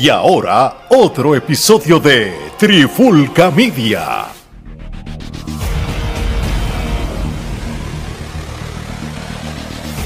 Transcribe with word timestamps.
Y 0.00 0.10
ahora, 0.10 0.86
otro 0.90 1.34
episodio 1.34 1.98
de 1.98 2.32
Trifulca 2.56 3.50
Media. 3.50 4.26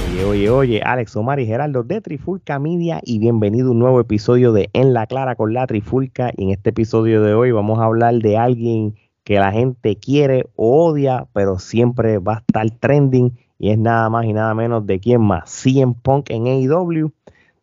Oye, 0.09 0.25
oye, 0.25 0.49
oye, 0.49 0.83
Alex 0.83 1.15
Omar 1.15 1.41
y 1.41 1.47
Geraldo 1.47 1.83
de 1.83 2.01
Trifulca 2.01 2.59
Media 2.59 3.03
y 3.05 3.19
bienvenido 3.19 3.69
a 3.69 3.73
un 3.73 3.81
nuevo 3.81 4.01
episodio 4.01 4.55
de 4.55 4.71
En 4.73 4.95
la 4.95 5.07
Clara 5.07 5.35
con 5.35 5.53
la 5.53 5.67
Trifulca. 5.67 6.33
Y 6.39 6.45
en 6.45 6.51
este 6.53 6.71
episodio 6.71 7.21
de 7.21 7.35
hoy 7.35 7.51
vamos 7.53 7.79
a 7.79 7.85
hablar 7.85 8.15
de 8.15 8.39
alguien 8.39 8.95
que 9.25 9.35
la 9.35 9.53
gente 9.53 9.97
quiere 9.97 10.47
o 10.57 10.87
odia, 10.87 11.27
pero 11.35 11.59
siempre 11.59 12.17
va 12.17 12.37
a 12.37 12.39
estar 12.39 12.71
trending 12.71 13.37
y 13.63 13.71
es 13.71 13.79
nada 13.79 14.09
más 14.09 14.25
y 14.25 14.33
nada 14.33 14.55
menos 14.55 14.87
de 14.87 14.99
quién 14.99 15.21
más, 15.21 15.51
CM 15.51 15.95
Punk 16.03 16.31
en 16.31 16.47
AEW, 16.47 17.13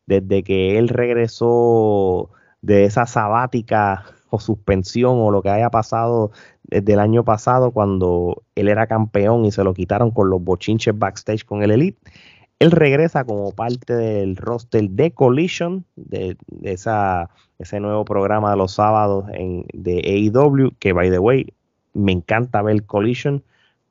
desde 0.09 0.41
que 0.43 0.79
él 0.79 0.89
regresó 0.89 2.31
de 2.63 2.85
esa 2.85 3.05
sabática 3.05 4.05
o 4.31 4.39
suspensión 4.39 5.19
o 5.19 5.29
lo 5.29 5.43
que 5.43 5.49
haya 5.49 5.69
pasado 5.69 6.31
desde 6.63 6.93
el 6.93 6.99
año 6.99 7.23
pasado 7.23 7.71
cuando 7.71 8.41
él 8.55 8.69
era 8.69 8.87
campeón 8.87 9.45
y 9.45 9.51
se 9.51 9.63
lo 9.63 9.75
quitaron 9.75 10.09
con 10.09 10.31
los 10.31 10.43
bochinches 10.43 10.97
backstage 10.97 11.45
con 11.45 11.61
el 11.61 11.71
Elite. 11.71 11.99
Él 12.57 12.71
regresa 12.71 13.23
como 13.23 13.51
parte 13.51 13.95
del 13.95 14.35
roster 14.35 14.89
de 14.89 15.11
Collision, 15.11 15.85
de, 15.95 16.35
esa, 16.63 17.29
ese 17.59 17.79
nuevo 17.79 18.03
programa 18.03 18.51
de 18.51 18.57
los 18.57 18.73
sábados 18.73 19.25
en, 19.31 19.65
de 19.73 20.01
AEW, 20.33 20.71
que 20.79 20.91
by 20.91 21.11
the 21.11 21.19
way, 21.19 21.53
me 21.93 22.11
encanta 22.11 22.63
ver 22.63 22.83
Collision. 22.83 23.43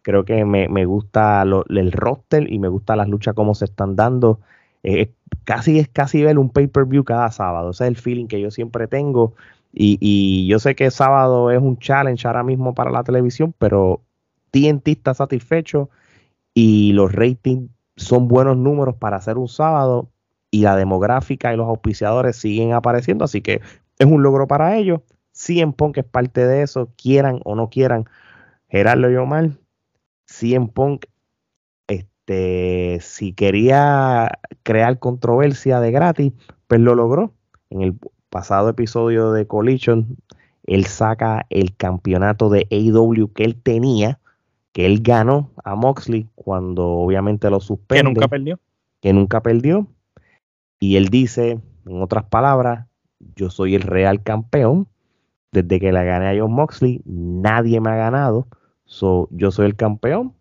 Creo 0.02 0.24
que 0.24 0.44
me, 0.44 0.84
gusta 0.84 1.42
el 1.42 1.92
roster 1.92 2.52
y 2.52 2.58
me 2.58 2.68
gusta 2.68 2.96
las 2.96 3.08
luchas 3.08 3.34
como 3.34 3.54
se 3.54 3.66
están 3.66 3.94
dando. 3.94 4.40
Eh, 4.82 5.12
casi 5.48 5.78
es 5.78 5.88
casi 5.88 6.22
ver 6.22 6.38
un 6.38 6.50
pay-per-view 6.50 7.04
cada 7.04 7.30
sábado. 7.30 7.70
Ese 7.70 7.84
es 7.84 7.88
el 7.88 7.96
feeling 7.96 8.26
que 8.26 8.38
yo 8.38 8.50
siempre 8.50 8.86
tengo. 8.86 9.32
Y, 9.72 9.96
y, 9.98 10.46
yo 10.46 10.58
sé 10.58 10.74
que 10.74 10.90
sábado 10.90 11.50
es 11.50 11.58
un 11.58 11.78
challenge 11.78 12.28
ahora 12.28 12.42
mismo 12.42 12.74
para 12.74 12.90
la 12.90 13.02
televisión, 13.02 13.54
pero 13.56 14.02
TNT 14.50 14.88
está 14.88 15.14
satisfecho 15.14 15.88
y 16.52 16.92
los 16.92 17.12
ratings 17.12 17.70
son 17.96 18.28
buenos 18.28 18.58
números 18.58 18.96
para 18.96 19.16
hacer 19.16 19.38
un 19.38 19.48
sábado 19.48 20.10
y 20.50 20.64
la 20.64 20.76
demográfica 20.76 21.54
y 21.54 21.56
los 21.56 21.66
auspiciadores 21.66 22.36
siguen 22.36 22.74
apareciendo, 22.74 23.24
así 23.24 23.40
que 23.40 23.62
es 23.98 24.06
un 24.06 24.22
logro 24.22 24.46
para 24.48 24.76
ellos. 24.76 25.00
en 25.48 25.72
Punk 25.72 25.96
es 25.96 26.04
parte 26.04 26.46
de 26.46 26.60
eso, 26.60 26.90
quieran 26.98 27.40
o 27.44 27.54
no 27.54 27.70
quieran. 27.70 28.04
Gerardo 28.68 29.10
y 29.10 29.16
Omar, 29.16 29.52
en 30.42 30.68
Punk, 30.68 31.06
este, 32.28 33.00
si 33.00 33.32
quería 33.32 34.38
crear 34.62 34.98
controversia 34.98 35.80
de 35.80 35.90
gratis, 35.90 36.32
pues 36.66 36.80
lo 36.80 36.94
logró. 36.94 37.32
En 37.70 37.80
el 37.80 37.94
pasado 38.28 38.68
episodio 38.68 39.32
de 39.32 39.46
Collision, 39.46 40.18
él 40.64 40.84
saca 40.84 41.46
el 41.48 41.74
campeonato 41.74 42.50
de 42.50 42.66
AEW 42.70 43.32
que 43.32 43.44
él 43.44 43.56
tenía 43.56 44.20
que 44.72 44.84
él 44.84 45.00
ganó 45.00 45.50
a 45.64 45.74
Moxley 45.74 46.28
cuando 46.34 46.86
obviamente 46.86 47.48
lo 47.48 47.58
suspende. 47.58 48.02
Que 48.02 48.04
nunca 48.04 48.28
perdió. 48.28 48.60
Que 49.00 49.12
nunca 49.12 49.42
perdió. 49.42 49.86
Y 50.78 50.96
él 50.96 51.08
dice, 51.08 51.58
en 51.86 52.02
otras 52.02 52.24
palabras, 52.24 52.86
yo 53.34 53.48
soy 53.50 53.74
el 53.74 53.82
real 53.82 54.22
campeón. 54.22 54.86
Desde 55.50 55.80
que 55.80 55.90
la 55.90 56.04
gané 56.04 56.28
a 56.28 56.40
John 56.40 56.52
Moxley, 56.52 57.00
nadie 57.06 57.80
me 57.80 57.90
ha 57.90 57.96
ganado. 57.96 58.46
So, 58.84 59.28
yo 59.32 59.50
soy 59.50 59.66
el 59.66 59.74
campeón. 59.74 60.34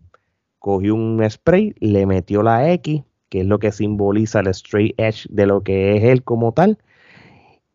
Cogió 0.68 0.96
un 0.96 1.24
spray, 1.30 1.74
le 1.80 2.06
metió 2.06 2.44
la 2.44 2.70
X, 2.74 3.02
que 3.30 3.40
es 3.40 3.46
lo 3.46 3.58
que 3.58 3.72
simboliza 3.72 4.42
el 4.42 4.48
straight 4.48 5.00
edge 5.00 5.26
de 5.30 5.46
lo 5.46 5.64
que 5.64 5.96
es 5.96 6.04
él 6.04 6.26
como 6.26 6.52
tal. 6.52 6.78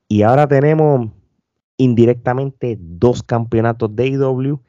Y 0.08 0.20
ahora 0.24 0.46
tenemos 0.46 1.08
indirectamente 1.78 2.76
dos 2.78 3.22
campeonatos 3.22 3.96
de 3.96 4.02
AEW 4.02 4.60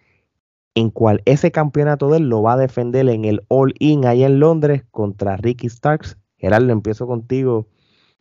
en 0.74 0.90
cual 0.90 1.22
ese 1.26 1.52
campeonato 1.52 2.10
de 2.12 2.20
él 2.20 2.30
lo 2.30 2.42
va 2.42 2.54
a 2.54 2.58
defender 2.58 3.10
en 3.10 3.26
el 3.26 3.44
All 3.50 3.74
In 3.80 4.06
allá 4.06 4.28
en 4.28 4.40
Londres 4.40 4.86
contra 4.90 5.36
Ricky 5.36 5.68
Starks. 5.68 6.18
Gerardo, 6.38 6.72
empiezo 6.72 7.06
contigo. 7.06 7.68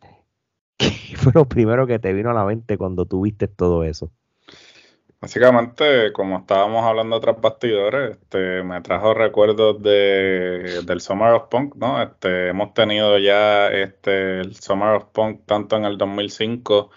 ¿Qué 0.77 1.15
fue 1.15 1.31
lo 1.33 1.47
primero 1.47 1.87
que 1.87 1.99
te 1.99 2.11
vino 2.11 2.29
a 2.29 2.33
la 2.33 2.43
mente 2.43 2.77
cuando 2.77 3.05
tuviste 3.05 3.47
todo 3.47 3.85
eso? 3.85 4.11
Básicamente, 5.23 6.11
como 6.11 6.39
estábamos 6.39 6.83
hablando 6.83 7.17
tras 7.21 7.39
bastidores, 7.39 8.11
este, 8.11 8.61
me 8.61 8.81
trajo 8.81 9.13
recuerdos 9.13 9.81
de, 9.81 10.81
del 10.85 10.99
Summer 10.99 11.29
of 11.31 11.47
Punk, 11.47 11.75
¿no? 11.75 12.01
Este, 12.03 12.49
hemos 12.49 12.73
tenido 12.73 13.17
ya 13.17 13.69
este, 13.69 14.41
el 14.41 14.53
Summer 14.53 14.95
of 14.95 15.05
Punk 15.13 15.45
tanto 15.45 15.77
en 15.77 15.85
el 15.85 15.97
2005 15.97 16.89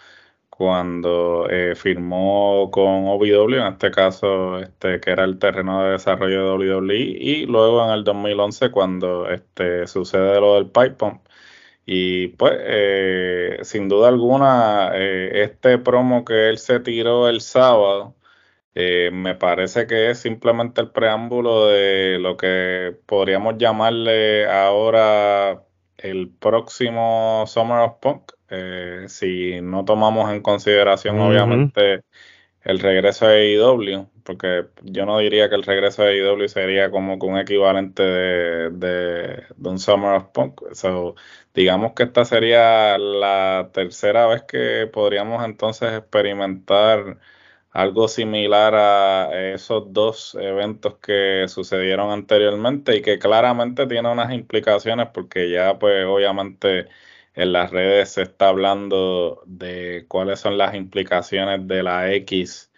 cuando 0.50 1.48
eh, 1.48 1.76
firmó 1.76 2.68
con 2.72 3.06
OVW, 3.06 3.60
en 3.60 3.72
este 3.74 3.92
caso, 3.92 4.58
este, 4.58 4.98
que 5.00 5.10
era 5.12 5.22
el 5.22 5.38
terreno 5.38 5.84
de 5.84 5.92
desarrollo 5.92 6.58
de 6.58 6.68
WWE, 6.74 6.96
y 6.96 7.46
luego 7.46 7.84
en 7.84 7.92
el 7.92 8.02
2011 8.02 8.72
cuando 8.72 9.28
este, 9.30 9.86
sucede 9.86 10.40
lo 10.40 10.54
del 10.56 10.66
pipe 10.66 10.90
pump. 10.90 11.25
Y 11.86 12.28
pues, 12.28 12.54
eh, 12.58 13.58
sin 13.62 13.88
duda 13.88 14.08
alguna, 14.08 14.90
eh, 14.94 15.42
este 15.44 15.78
promo 15.78 16.24
que 16.24 16.48
él 16.50 16.58
se 16.58 16.80
tiró 16.80 17.28
el 17.28 17.40
sábado, 17.40 18.14
me 18.74 19.34
parece 19.34 19.86
que 19.86 20.10
es 20.10 20.18
simplemente 20.18 20.82
el 20.82 20.90
preámbulo 20.90 21.68
de 21.68 22.18
lo 22.20 22.36
que 22.36 22.94
podríamos 23.06 23.56
llamarle 23.56 24.46
ahora 24.46 25.62
el 25.98 26.28
próximo 26.28 27.44
Summer 27.46 27.78
of 27.78 27.94
Punk, 28.00 28.32
eh, 28.48 29.04
si 29.08 29.60
no 29.60 29.84
tomamos 29.84 30.30
en 30.30 30.42
consideración, 30.42 31.18
obviamente, 31.20 32.02
el 32.62 32.78
regreso 32.78 33.26
de 33.26 33.56
AEW, 33.56 34.08
porque 34.26 34.66
yo 34.82 35.06
no 35.06 35.18
diría 35.18 35.48
que 35.48 35.54
el 35.54 35.62
regreso 35.62 36.02
de 36.02 36.20
AEW 36.20 36.48
sería 36.48 36.90
como 36.90 37.18
que 37.18 37.26
un 37.26 37.38
equivalente 37.38 38.02
de, 38.02 38.70
de, 38.70 39.44
un 39.64 39.78
Summer 39.78 40.14
of 40.14 40.26
Punk. 40.32 40.62
digamos 41.54 41.92
que 41.94 42.02
esta 42.04 42.24
sería 42.24 42.98
la 42.98 43.70
tercera 43.72 44.26
vez 44.26 44.42
que 44.42 44.88
podríamos 44.92 45.44
entonces 45.44 45.92
experimentar 45.92 47.18
algo 47.70 48.08
similar 48.08 48.74
a 48.74 49.52
esos 49.54 49.92
dos 49.92 50.34
eventos 50.40 50.96
que 50.98 51.46
sucedieron 51.48 52.10
anteriormente 52.10 52.96
y 52.96 53.02
que 53.02 53.18
claramente 53.18 53.86
tiene 53.86 54.10
unas 54.10 54.32
implicaciones 54.32 55.08
porque 55.12 55.50
ya 55.50 55.78
pues 55.78 56.04
obviamente 56.06 56.88
en 57.34 57.52
las 57.52 57.70
redes 57.70 58.10
se 58.12 58.22
está 58.22 58.48
hablando 58.48 59.42
de 59.46 60.06
cuáles 60.08 60.40
son 60.40 60.58
las 60.58 60.74
implicaciones 60.74 61.66
de 61.68 61.82
la 61.82 62.12
X 62.14 62.72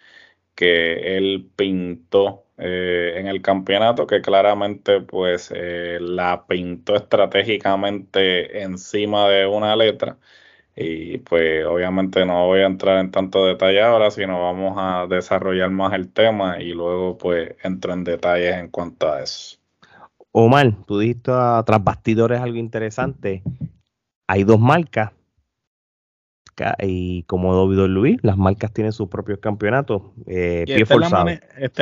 que 0.59 1.15
él 1.15 1.49
pintó 1.55 2.43
eh, 2.57 3.13
en 3.15 3.27
el 3.27 3.41
campeonato, 3.41 4.05
que 4.05 4.21
claramente 4.21 4.99
pues 4.99 5.53
eh, 5.55 5.99
la 6.01 6.45
pintó 6.47 6.97
estratégicamente 6.97 8.61
encima 8.61 9.29
de 9.29 9.47
una 9.47 9.77
letra. 9.77 10.17
Y 10.75 11.19
pues 11.19 11.65
obviamente 11.65 12.25
no 12.25 12.47
voy 12.47 12.59
a 12.59 12.65
entrar 12.65 12.99
en 12.99 13.09
tanto 13.09 13.45
detalle 13.45 13.81
ahora, 13.81 14.11
sino 14.11 14.41
vamos 14.43 14.75
a 14.77 15.07
desarrollar 15.07 15.69
más 15.69 15.93
el 15.93 16.11
tema 16.11 16.61
y 16.61 16.73
luego 16.73 17.17
pues 17.17 17.55
entro 17.63 17.93
en 17.93 18.03
detalles 18.03 18.57
en 18.57 18.67
cuanto 18.67 19.09
a 19.13 19.23
eso. 19.23 19.57
Omar, 20.33 20.73
tú 20.85 20.99
dijiste 20.99 21.31
tras 21.65 21.81
bastidores 21.81 22.41
algo 22.41 22.57
interesante 22.57 23.43
hay 24.27 24.43
dos 24.43 24.59
marcas 24.59 25.11
y 26.81 27.23
como 27.23 27.65
Luis, 27.65 28.17
las 28.21 28.37
marcas 28.37 28.73
tienen 28.73 28.91
sus 28.91 29.09
propios 29.09 29.39
campeonatos. 29.39 30.01
Eh, 30.27 30.65
esta, 30.67 30.95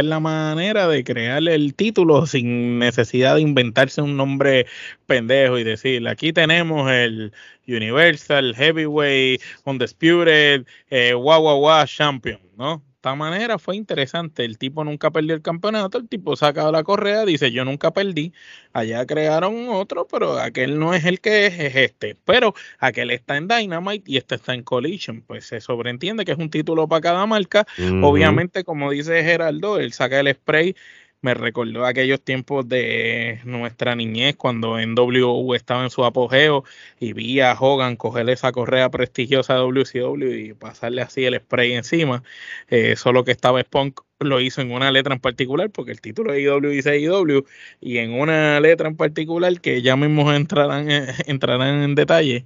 es 0.02 0.06
la 0.06 0.20
manera 0.20 0.88
de 0.88 1.04
crear 1.04 1.48
el 1.48 1.74
título 1.74 2.26
sin 2.26 2.80
necesidad 2.80 3.36
de 3.36 3.42
inventarse 3.42 4.02
un 4.02 4.18
nombre 4.18 4.66
pendejo 5.06 5.58
y 5.58 5.64
decir, 5.64 6.08
aquí 6.08 6.34
tenemos 6.34 6.90
el 6.92 7.34
Universal 7.68 8.56
Heavyweight 8.56 9.42
Undisputed 9.66 10.66
eh, 10.90 11.14
Wah 11.14 11.86
Champion, 11.86 12.40
¿no? 12.58 12.87
Manera 13.16 13.58
fue 13.60 13.76
interesante. 13.76 14.46
El 14.46 14.58
tipo 14.58 14.84
nunca 14.84 15.12
perdió 15.12 15.34
el 15.36 15.42
campeonato, 15.42 15.98
el 15.98 16.08
tipo 16.08 16.36
saca 16.36 16.72
la 16.72 16.84
correa, 16.84 17.26
dice 17.26 17.52
yo 17.52 17.66
nunca 17.66 17.92
perdí. 17.92 18.34
Allá 18.74 19.06
crearon 19.06 19.70
otro, 19.70 20.08
pero 20.08 20.40
aquel 20.40 20.80
no 20.80 20.94
es 20.94 21.06
el 21.06 21.20
que 21.22 21.48
es, 21.48 21.60
es 21.60 21.76
este. 21.76 22.16
Pero 22.26 22.54
aquel 22.80 23.12
está 23.12 23.38
en 23.38 23.48
Dynamite 23.48 24.12
y 24.12 24.18
este 24.18 24.36
está 24.36 24.54
en 24.54 24.64
Collision. 24.64 25.22
Pues 25.22 25.46
se 25.46 25.62
sobreentiende 25.62 26.26
que 26.26 26.34
es 26.34 26.38
un 26.38 26.50
título 26.50 26.88
para 26.88 27.02
cada 27.02 27.26
marca. 27.26 27.66
Obviamente, 28.02 28.64
como 28.64 28.92
dice 28.92 29.24
Geraldo, 29.24 29.80
él 29.80 29.94
saca 29.94 30.20
el 30.20 30.34
spray 30.34 30.76
me 31.22 31.34
recordó 31.34 31.86
aquellos 31.86 32.22
tiempos 32.22 32.68
de 32.68 33.40
nuestra 33.46 33.96
niñez 33.96 34.36
cuando 34.36 34.80
en 34.80 34.96
W 34.96 35.56
estaba 35.56 35.84
en 35.84 35.90
su 35.90 36.06
apogeo 36.06 36.64
y 37.00 37.14
vi 37.14 37.40
a 37.42 37.54
Hogan 37.54 37.96
coger 37.96 38.30
esa 38.30 38.52
correa 38.52 38.90
prestigiosa 38.90 39.56
de 39.56 39.60
WCW 39.62 40.34
y 40.34 40.54
pasarle 40.54 41.02
así 41.02 41.26
el 41.26 41.38
spray 41.40 41.74
encima, 41.74 42.24
eh, 42.70 42.96
solo 42.96 43.24
que 43.24 43.32
estaba 43.32 43.62
Spunk 43.62 44.02
lo 44.20 44.42
hizo 44.42 44.62
en 44.62 44.72
una 44.72 44.92
letra 44.92 45.14
en 45.14 45.20
particular, 45.22 45.70
porque 45.70 45.92
el 45.92 46.02
título 46.02 46.34
de 46.34 46.42
IW 46.42 46.70
dice 46.70 47.00
IW, 47.00 47.46
y 47.82 47.98
en 48.00 48.14
una 48.14 48.60
letra 48.60 48.88
en 48.88 48.98
particular 48.98 49.60
que 49.62 49.82
ya 49.82 49.96
mismo 49.96 50.32
entrarán, 50.34 50.88
entrarán 51.28 51.84
en 51.84 51.96
detalle, 51.96 52.46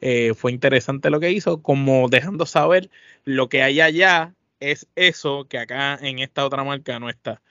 eh, 0.00 0.34
fue 0.34 0.52
interesante 0.52 1.10
lo 1.10 1.20
que 1.20 1.32
hizo, 1.32 1.62
como 1.62 2.08
dejando 2.08 2.46
saber 2.46 2.90
lo 3.24 3.48
que 3.48 3.62
hay 3.62 3.80
allá 3.80 4.34
es 4.60 4.86
eso 4.96 5.46
que 5.48 5.58
acá 5.58 5.98
en 6.00 6.18
esta 6.20 6.44
otra 6.44 6.64
marca 6.64 6.98
no 6.98 7.10
está. 7.10 7.42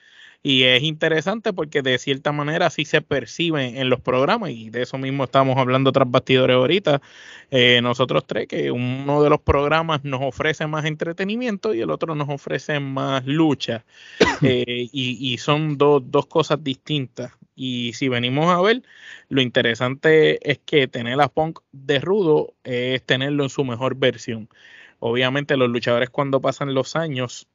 Y 0.46 0.64
es 0.64 0.82
interesante 0.82 1.54
porque 1.54 1.80
de 1.80 1.96
cierta 1.96 2.30
manera 2.30 2.66
así 2.66 2.84
se 2.84 3.00
percibe 3.00 3.80
en 3.80 3.88
los 3.88 4.02
programas 4.02 4.50
y 4.50 4.68
de 4.68 4.82
eso 4.82 4.98
mismo 4.98 5.24
estamos 5.24 5.56
hablando 5.56 5.90
tras 5.90 6.10
bastidores 6.10 6.54
ahorita. 6.56 7.00
Eh, 7.50 7.80
nosotros 7.82 8.26
tres, 8.26 8.46
que 8.46 8.70
uno 8.70 9.22
de 9.22 9.30
los 9.30 9.40
programas 9.40 10.04
nos 10.04 10.20
ofrece 10.22 10.66
más 10.66 10.84
entretenimiento 10.84 11.72
y 11.72 11.80
el 11.80 11.90
otro 11.90 12.14
nos 12.14 12.28
ofrece 12.28 12.78
más 12.78 13.24
lucha. 13.24 13.84
Eh, 14.42 14.90
y, 14.92 15.38
son 15.38 15.78
dos 15.78 16.26
cosas 16.28 16.62
distintas. 16.62 17.32
Y 17.56 17.92
si 17.94 18.08
venimos 18.08 18.46
a 18.54 18.60
ver, 18.60 18.82
lo 19.30 19.40
interesante 19.40 20.50
es 20.50 20.58
que 20.58 20.86
tener 20.88 21.18
a 21.22 21.28
Punk 21.28 21.60
de 21.72 22.00
rudo 22.00 22.52
es 22.64 23.02
tenerlo 23.04 23.44
en 23.44 23.48
su 23.48 23.64
mejor 23.64 23.94
versión. 23.96 24.50
Obviamente 24.98 25.56
los 25.56 25.70
luchadores 25.70 26.10
cuando 26.10 26.40
pasan 26.42 26.74
los 26.74 26.96
años 26.96 27.46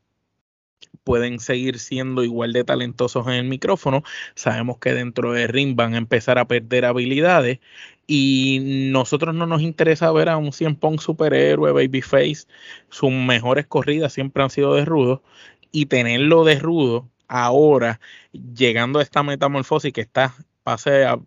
pueden 1.04 1.40
seguir 1.40 1.80
siendo 1.80 2.24
igual 2.24 2.54
de 2.54 2.64
talentosos 2.64 3.28
en 3.28 3.34
el 3.34 3.46
micrófono. 3.46 4.04
Sabemos 4.36 4.78
que 4.78 4.94
dentro 4.94 5.34
de 5.34 5.48
ring 5.48 5.76
van 5.76 5.94
a 5.94 5.98
empezar 5.98 6.38
a 6.38 6.48
perder 6.48 6.86
habilidades 6.86 7.60
y 8.08 8.90
nosotros 8.92 9.36
no 9.36 9.46
nos 9.46 9.62
interesa 9.62 10.12
ver 10.12 10.30
a 10.30 10.38
un 10.38 10.54
100 10.54 10.76
Punk 10.78 11.00
superhéroe, 11.00 11.72
babyface. 11.72 12.46
Sus 12.90 13.12
mejores 13.12 13.68
corridas 13.68 14.14
siempre 14.14 14.44
han 14.44 14.50
sido 14.50 14.76
de 14.76 14.86
rudo 14.86 15.24
y 15.72 15.88
tenerlo 15.88 16.44
de 16.44 16.60
rudo 16.60 17.10
ahora 17.28 18.00
llegando 18.32 19.00
a 19.00 19.04
esta 19.04 19.24
metamorfosis 19.24 19.94
que 19.94 20.02
está 20.02 20.36
pase 20.64 21.06
a, 21.06 21.20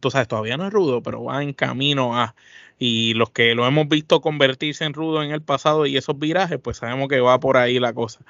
tú 0.00 0.10
sabes, 0.10 0.28
todavía 0.28 0.56
no 0.56 0.66
es 0.66 0.72
rudo, 0.72 1.02
pero 1.02 1.24
va 1.24 1.42
en 1.42 1.52
camino 1.52 2.16
a 2.18 2.34
y 2.82 3.12
los 3.12 3.30
que 3.30 3.54
lo 3.54 3.66
hemos 3.66 3.86
visto 3.88 4.22
convertirse 4.22 4.84
en 4.84 4.94
rudo 4.94 5.22
en 5.22 5.32
el 5.32 5.42
pasado 5.42 5.84
y 5.84 5.98
esos 5.98 6.18
virajes, 6.18 6.58
pues 6.58 6.78
sabemos 6.78 7.08
que 7.08 7.20
va 7.20 7.38
por 7.38 7.58
ahí 7.58 7.78
la 7.78 7.92
cosa. 7.92 8.20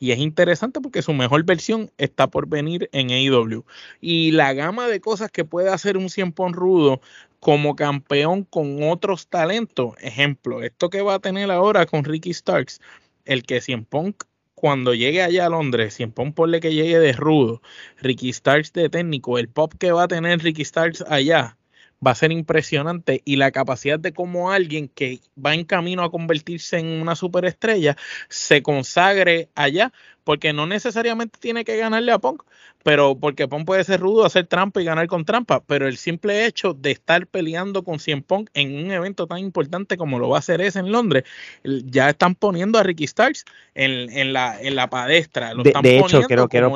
Y 0.00 0.12
es 0.12 0.18
interesante 0.18 0.80
porque 0.80 1.02
su 1.02 1.12
mejor 1.12 1.44
versión 1.44 1.90
está 1.98 2.26
por 2.28 2.48
venir 2.48 2.88
en 2.92 3.10
AEW. 3.10 3.66
Y 4.00 4.32
la 4.32 4.54
gama 4.54 4.88
de 4.88 5.00
cosas 5.02 5.30
que 5.30 5.44
puede 5.44 5.68
hacer 5.68 5.98
un 5.98 6.08
Pong 6.32 6.54
rudo 6.54 7.02
como 7.38 7.76
campeón 7.76 8.44
con 8.44 8.82
otros 8.82 9.28
talentos, 9.28 9.94
ejemplo, 10.00 10.62
esto 10.62 10.88
que 10.88 11.02
va 11.02 11.14
a 11.14 11.18
tener 11.20 11.50
ahora 11.50 11.84
con 11.84 12.04
Ricky 12.04 12.32
Starks, 12.32 12.80
el 13.26 13.42
que 13.42 13.60
Pong 13.90 14.14
cuando 14.54 14.94
llegue 14.94 15.22
allá 15.22 15.46
a 15.46 15.50
Londres, 15.50 15.98
Pong 16.14 16.32
ponle 16.32 16.60
que 16.60 16.72
llegue 16.72 16.98
de 16.98 17.12
rudo, 17.12 17.60
Ricky 18.00 18.32
Starks 18.32 18.72
de 18.72 18.88
técnico, 18.88 19.38
el 19.38 19.50
pop 19.50 19.74
que 19.78 19.92
va 19.92 20.04
a 20.04 20.08
tener 20.08 20.40
Ricky 20.40 20.64
Starks 20.64 21.04
allá, 21.06 21.57
va 22.04 22.12
a 22.12 22.14
ser 22.14 22.32
impresionante. 22.32 23.22
Y 23.24 23.36
la 23.36 23.50
capacidad 23.50 23.98
de 23.98 24.12
cómo 24.12 24.50
alguien 24.50 24.88
que 24.88 25.20
va 25.44 25.54
en 25.54 25.64
camino 25.64 26.02
a 26.02 26.10
convertirse 26.10 26.78
en 26.78 26.86
una 26.86 27.16
superestrella 27.16 27.96
se 28.28 28.62
consagre 28.62 29.48
allá, 29.54 29.92
porque 30.28 30.52
no 30.52 30.66
necesariamente 30.66 31.38
tiene 31.40 31.64
que 31.64 31.78
ganarle 31.78 32.12
a 32.12 32.18
Punk, 32.18 32.42
pero 32.82 33.16
porque 33.16 33.48
Punk 33.48 33.64
puede 33.64 33.82
ser 33.82 34.00
rudo, 34.00 34.26
hacer 34.26 34.46
trampa 34.46 34.82
y 34.82 34.84
ganar 34.84 35.06
con 35.06 35.24
trampa, 35.24 35.62
pero 35.66 35.88
el 35.88 35.96
simple 35.96 36.44
hecho 36.44 36.74
de 36.74 36.90
estar 36.90 37.26
peleando 37.26 37.82
con 37.82 37.98
Cien 37.98 38.22
Punk 38.22 38.50
en 38.52 38.76
un 38.84 38.90
evento 38.90 39.26
tan 39.26 39.38
importante 39.38 39.96
como 39.96 40.18
lo 40.18 40.28
va 40.28 40.36
a 40.36 40.40
hacer 40.40 40.60
ese 40.60 40.80
en 40.80 40.92
Londres, 40.92 41.24
ya 41.64 42.10
están 42.10 42.34
poniendo 42.34 42.78
a 42.78 42.82
Ricky 42.82 43.06
Starks 43.06 43.46
en, 43.74 44.34
la, 44.34 44.60
en 44.60 44.76
la 44.76 44.90
palestra. 44.90 45.54
de, 45.54 45.70
hecho, 45.98 46.20
quiero, 46.24 46.46
quiero, 46.48 46.74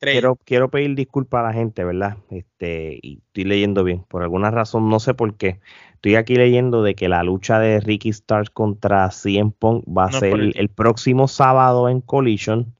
quiero, 0.00 0.36
quiero, 0.44 0.68
pedir 0.68 0.96
disculpas 0.96 1.38
a 1.38 1.46
la 1.46 1.52
gente, 1.52 1.84
¿verdad? 1.84 2.16
Este, 2.32 2.98
y 3.00 3.20
estoy 3.28 3.44
leyendo 3.44 3.84
bien, 3.84 4.02
por 4.08 4.24
alguna 4.24 4.50
razón, 4.50 4.90
no 4.90 4.98
sé 4.98 5.14
por 5.14 5.36
qué. 5.36 5.60
Estoy 5.94 6.16
aquí 6.16 6.34
leyendo 6.34 6.82
de 6.82 6.96
que 6.96 7.08
la 7.08 7.22
lucha 7.22 7.60
de 7.60 7.78
Ricky 7.78 8.12
Starks 8.12 8.50
contra 8.50 9.08
Cien 9.12 9.52
Punk 9.52 9.84
va 9.86 10.06
a 10.06 10.12
ser 10.12 10.50
el 10.56 10.68
próximo 10.68 11.28
sábado 11.28 11.88
en 11.88 12.00
Collision 12.00 12.74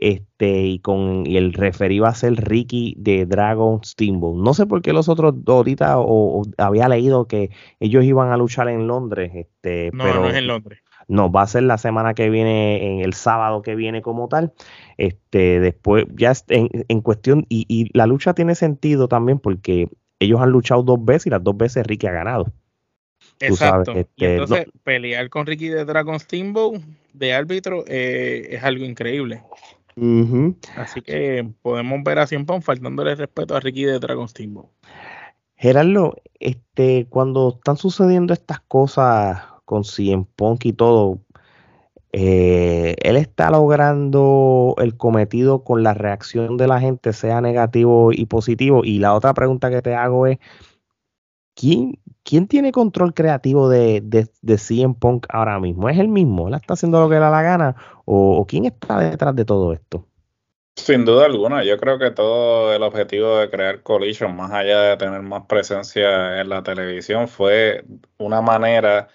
este 0.00 0.62
y 0.62 0.78
con 0.78 1.26
y 1.26 1.36
el 1.36 1.52
referido 1.52 2.06
a 2.06 2.14
ser 2.14 2.34
Ricky 2.34 2.94
de 2.98 3.26
Dragon 3.26 3.82
Steamboat. 3.84 4.36
No 4.36 4.54
sé 4.54 4.66
por 4.66 4.82
qué 4.82 4.92
los 4.92 5.08
otros 5.08 5.34
ahorita 5.46 5.98
o, 5.98 6.42
había 6.56 6.88
leído 6.88 7.26
que 7.26 7.50
ellos 7.80 8.04
iban 8.04 8.32
a 8.32 8.36
luchar 8.36 8.68
en 8.68 8.86
Londres, 8.86 9.32
este, 9.34 9.90
no, 9.92 10.04
pero 10.04 10.20
no 10.22 10.28
es 10.28 10.36
en 10.36 10.46
Londres. 10.46 10.80
No, 11.08 11.32
va 11.32 11.42
a 11.42 11.46
ser 11.46 11.62
la 11.62 11.78
semana 11.78 12.12
que 12.12 12.28
viene, 12.28 12.86
en 12.86 13.00
el 13.00 13.14
sábado 13.14 13.62
que 13.62 13.74
viene 13.74 14.02
como 14.02 14.28
tal. 14.28 14.52
Este, 14.98 15.58
después, 15.58 16.04
ya 16.14 16.34
en, 16.48 16.68
en 16.86 17.00
cuestión, 17.00 17.46
y, 17.48 17.64
y, 17.66 17.88
la 17.96 18.06
lucha 18.06 18.34
tiene 18.34 18.54
sentido 18.54 19.08
también 19.08 19.38
porque 19.38 19.88
ellos 20.20 20.40
han 20.40 20.50
luchado 20.50 20.82
dos 20.82 21.02
veces 21.02 21.28
y 21.28 21.30
las 21.30 21.42
dos 21.42 21.56
veces 21.56 21.86
Ricky 21.86 22.08
ha 22.08 22.12
ganado. 22.12 22.52
Exacto. 23.40 23.92
y 23.94 24.00
este, 24.00 24.34
entonces, 24.34 24.66
pelear 24.82 25.28
con 25.30 25.46
Ricky 25.46 25.68
de 25.68 25.84
Dragon 25.84 26.18
Steamboat 26.18 26.82
de 27.12 27.32
árbitro 27.32 27.84
eh, 27.86 28.48
es 28.50 28.62
algo 28.62 28.84
increíble. 28.84 29.42
Así 30.76 31.02
que 31.02 31.48
podemos 31.62 32.02
ver 32.04 32.18
a 32.18 32.26
Cien 32.26 32.46
faltándole 32.46 33.14
respeto 33.14 33.56
a 33.56 33.60
Ricky 33.60 33.84
de 33.84 33.98
Dragon 33.98 34.28
Steamboat. 34.28 34.68
Gerardo, 35.56 36.16
este, 36.38 37.06
cuando 37.10 37.56
están 37.56 37.76
sucediendo 37.76 38.32
estas 38.32 38.60
cosas 38.60 39.42
con 39.64 39.84
Cien 39.84 40.24
Punk 40.24 40.66
y 40.66 40.72
todo, 40.72 41.20
eh, 42.12 42.94
él 43.02 43.16
está 43.16 43.50
logrando 43.50 44.74
el 44.78 44.96
cometido 44.96 45.64
con 45.64 45.82
la 45.82 45.94
reacción 45.94 46.56
de 46.56 46.68
la 46.68 46.80
gente, 46.80 47.12
sea 47.12 47.40
negativo 47.40 48.12
y 48.12 48.26
positivo. 48.26 48.84
Y 48.84 48.98
la 48.98 49.14
otra 49.14 49.34
pregunta 49.34 49.70
que 49.70 49.82
te 49.82 49.94
hago 49.94 50.26
es, 50.26 50.38
¿quién, 51.58 51.98
quién 52.22 52.46
tiene 52.46 52.70
control 52.70 53.12
creativo 53.14 53.68
de, 53.68 54.00
de, 54.00 54.28
de 54.42 54.58
CM 54.58 54.94
Punk 54.94 55.26
ahora 55.28 55.58
mismo? 55.58 55.88
¿Es 55.88 55.98
el 55.98 56.08
mismo? 56.08 56.48
¿Él 56.48 56.54
está 56.54 56.74
haciendo 56.74 57.00
lo 57.00 57.08
que 57.08 57.16
le 57.16 57.20
da 57.20 57.30
la 57.30 57.42
gana? 57.42 57.76
¿O, 58.04 58.46
quién 58.46 58.64
está 58.64 59.00
detrás 59.00 59.34
de 59.34 59.44
todo 59.44 59.72
esto? 59.72 60.06
Sin 60.76 61.04
duda 61.04 61.26
alguna, 61.26 61.64
yo 61.64 61.76
creo 61.76 61.98
que 61.98 62.12
todo 62.12 62.72
el 62.72 62.82
objetivo 62.84 63.38
de 63.38 63.50
crear 63.50 63.82
Collision, 63.82 64.36
más 64.36 64.52
allá 64.52 64.82
de 64.82 64.96
tener 64.96 65.20
más 65.22 65.46
presencia 65.48 66.40
en 66.40 66.48
la 66.48 66.62
televisión, 66.62 67.26
fue 67.26 67.84
una 68.18 68.40
manera 68.40 69.08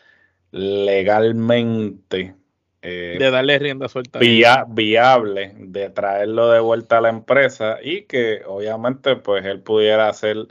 legalmente 0.52 2.36
eh, 2.82 3.16
de 3.18 3.32
darle 3.32 3.58
rienda 3.58 3.88
suelta 3.88 4.20
viable 4.20 5.54
de 5.58 5.90
traerlo 5.90 6.50
de 6.50 6.60
vuelta 6.60 6.98
a 6.98 7.02
la 7.02 7.10
empresa 7.10 7.78
y 7.82 8.04
que 8.04 8.42
obviamente 8.46 9.16
pues 9.16 9.46
él 9.46 9.62
pudiera 9.62 10.10
hacer 10.10 10.50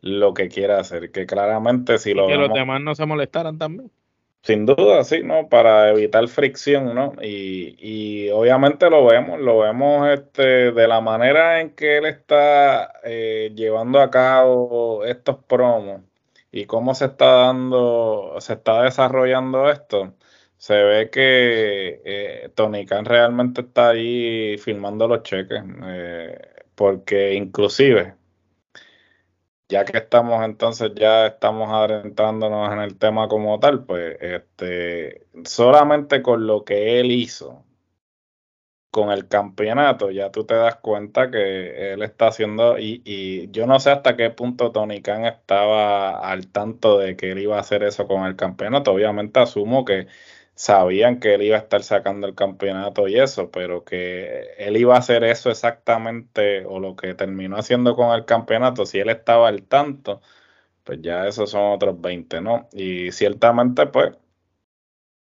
lo 0.00 0.34
que 0.34 0.48
quiera 0.48 0.80
hacer, 0.80 1.10
que 1.10 1.26
claramente 1.26 1.98
si 1.98 2.14
lo 2.14 2.26
que 2.26 2.36
los 2.36 2.52
demás 2.52 2.80
no 2.80 2.94
se 2.94 3.06
molestaran 3.06 3.58
también. 3.58 3.90
Sin 4.42 4.66
duda, 4.66 5.02
sí, 5.04 5.22
¿no? 5.24 5.48
Para 5.48 5.90
evitar 5.90 6.26
fricción, 6.28 6.94
¿no? 6.94 7.14
Y, 7.20 7.76
y 7.80 8.30
obviamente 8.30 8.88
lo 8.88 9.04
vemos, 9.04 9.40
lo 9.40 9.58
vemos 9.58 10.08
este, 10.08 10.72
de 10.72 10.88
la 10.88 11.00
manera 11.00 11.60
en 11.60 11.70
que 11.74 11.98
él 11.98 12.06
está 12.06 12.92
eh, 13.04 13.52
llevando 13.54 14.00
a 14.00 14.10
cabo 14.10 15.04
estos 15.04 15.36
promos 15.44 16.02
y 16.52 16.66
cómo 16.66 16.94
se 16.94 17.06
está 17.06 17.26
dando, 17.46 18.36
se 18.38 18.54
está 18.54 18.82
desarrollando 18.82 19.70
esto. 19.70 20.14
Se 20.56 20.74
ve 20.82 21.10
que 21.10 22.00
eh, 22.04 22.50
Tony 22.54 22.86
Khan 22.86 23.04
realmente 23.04 23.60
está 23.62 23.90
ahí 23.90 24.56
filmando 24.58 25.06
los 25.08 25.22
cheques, 25.24 25.62
eh, 25.84 26.38
porque 26.74 27.34
inclusive 27.34 28.14
ya 29.68 29.84
que 29.84 29.98
estamos 29.98 30.44
entonces, 30.44 30.92
ya 30.96 31.26
estamos 31.26 31.70
adentrándonos 31.72 32.72
en 32.72 32.80
el 32.80 32.98
tema 32.98 33.28
como 33.28 33.58
tal, 33.60 33.84
pues 33.84 34.16
este, 34.20 35.26
solamente 35.44 36.22
con 36.22 36.46
lo 36.46 36.64
que 36.64 37.00
él 37.00 37.10
hizo 37.12 37.64
con 38.90 39.10
el 39.10 39.28
campeonato, 39.28 40.10
ya 40.10 40.30
tú 40.32 40.44
te 40.46 40.54
das 40.54 40.76
cuenta 40.76 41.30
que 41.30 41.92
él 41.92 42.02
está 42.02 42.28
haciendo, 42.28 42.78
y, 42.78 43.02
y 43.04 43.50
yo 43.50 43.66
no 43.66 43.78
sé 43.80 43.90
hasta 43.90 44.16
qué 44.16 44.30
punto 44.30 44.72
Tony 44.72 45.02
Khan 45.02 45.26
estaba 45.26 46.18
al 46.18 46.48
tanto 46.50 46.98
de 46.98 47.16
que 47.16 47.32
él 47.32 47.38
iba 47.40 47.56
a 47.56 47.60
hacer 47.60 47.82
eso 47.82 48.06
con 48.08 48.24
el 48.24 48.34
campeonato, 48.36 48.92
obviamente 48.92 49.40
asumo 49.40 49.84
que 49.84 50.06
sabían 50.58 51.20
que 51.20 51.34
él 51.34 51.42
iba 51.42 51.56
a 51.56 51.60
estar 51.60 51.82
sacando 51.84 52.26
el 52.26 52.34
campeonato 52.34 53.06
y 53.08 53.18
eso, 53.20 53.50
pero 53.50 53.84
que 53.84 54.54
él 54.58 54.76
iba 54.76 54.96
a 54.96 54.98
hacer 54.98 55.22
eso 55.24 55.50
exactamente 55.50 56.66
o 56.66 56.80
lo 56.80 56.96
que 56.96 57.14
terminó 57.14 57.56
haciendo 57.58 57.94
con 57.96 58.12
el 58.14 58.24
campeonato, 58.24 58.84
si 58.86 58.98
él 58.98 59.08
estaba 59.10 59.48
al 59.48 59.62
tanto, 59.64 60.20
pues 60.84 61.00
ya 61.02 61.28
esos 61.28 61.50
son 61.50 61.72
otros 61.74 62.00
20, 62.00 62.40
¿no? 62.42 62.68
Y 62.72 63.12
ciertamente, 63.12 63.86
pues, 63.86 64.16